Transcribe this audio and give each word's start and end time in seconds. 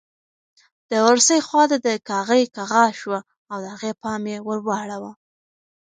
د 0.89 0.91
اورسۍ 1.07 1.39
خواته 1.47 1.77
د 1.87 1.89
کاغۍ 2.09 2.43
کغا 2.55 2.83
شوه 2.99 3.19
او 3.51 3.57
د 3.63 3.65
هغې 3.73 3.91
پام 4.01 4.23
یې 4.31 4.37
ور 4.47 4.59
واړاوه. 4.67 5.11